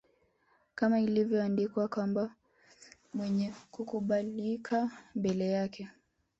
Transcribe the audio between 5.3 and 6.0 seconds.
yake